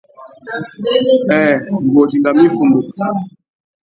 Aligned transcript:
Nhêê... 1.29 1.53
ngu 1.71 1.89
wô 1.95 2.03
dingamú 2.09 2.41
iffundu. 2.47 2.79